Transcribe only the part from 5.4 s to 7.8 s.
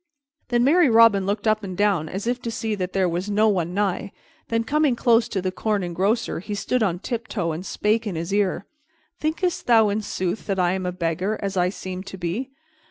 the Corn Engrosser, he stood on tiptoe and